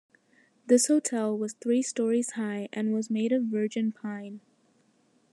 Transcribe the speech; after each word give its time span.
This 0.65 0.87
hotel 0.87 1.37
was 1.37 1.53
three 1.53 1.83
stories 1.83 2.31
high 2.31 2.69
and 2.73 2.91
was 2.91 3.11
made 3.11 3.31
of 3.31 3.43
virgin 3.43 3.91
pine. 3.91 4.39